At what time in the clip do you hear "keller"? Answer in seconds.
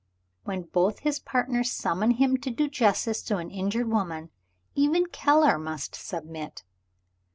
5.05-5.59